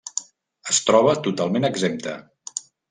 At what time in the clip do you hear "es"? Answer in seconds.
0.75-0.79